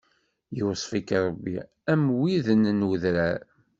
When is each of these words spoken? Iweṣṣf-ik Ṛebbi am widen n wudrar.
Iweṣṣf-ik 0.59 1.09
Ṛebbi 1.25 1.57
am 1.93 2.03
widen 2.19 2.63
n 2.79 2.85
wudrar. 2.87 3.39